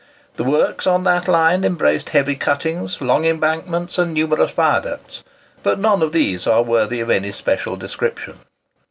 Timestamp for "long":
3.01-3.23